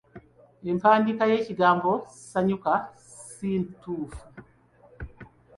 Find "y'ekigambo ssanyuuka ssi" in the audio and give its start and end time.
1.31-3.49